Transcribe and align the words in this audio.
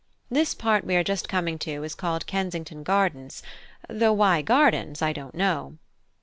This 0.31 0.55
part 0.55 0.83
we 0.83 0.95
are 0.95 1.03
just 1.03 1.29
coming 1.29 1.59
to 1.59 1.83
is 1.83 1.93
called 1.93 2.25
Kensington 2.25 2.81
Gardens; 2.81 3.43
though 3.87 4.13
why 4.13 4.41
'gardens' 4.41 4.99
I 5.03 5.13
don't 5.13 5.35
know." 5.35 5.77